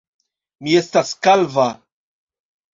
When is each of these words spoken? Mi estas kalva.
Mi 0.63 0.73
estas 0.79 1.13
kalva. 1.29 1.69